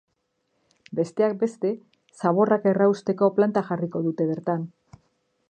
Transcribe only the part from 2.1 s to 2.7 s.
zaborrak